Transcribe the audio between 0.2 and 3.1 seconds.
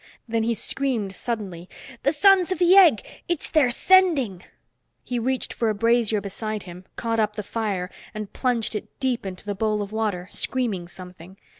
Then he screamed suddenly. "The Sons of the Egg.